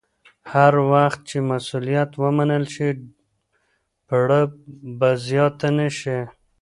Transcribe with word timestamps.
هر 0.53 0.73
وخت 0.91 1.19
چې 1.29 1.37
مسوولیت 1.49 2.11
ومنل 2.23 2.63
شي، 2.73 2.89
پړه 4.07 4.41
به 4.99 5.09
زیاته 5.27 5.69
نه 5.77 5.87
شي. 5.99 6.19